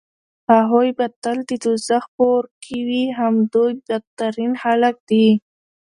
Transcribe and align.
هغوی 0.53 0.89
به 0.97 1.05
تل 1.21 1.37
د 1.49 1.51
دوزخ 1.65 2.03
په 2.15 2.21
اور 2.31 2.45
کې 2.63 2.77
وي 2.87 3.03
همدوی 3.19 3.71
بدترين 3.87 4.53
خلک 4.61 4.95
دي 5.09 5.27